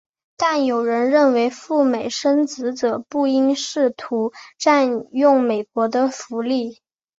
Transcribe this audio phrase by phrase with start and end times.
[0.35, 6.81] 但是有人认为赴美生子者不应试图占用美国的福利。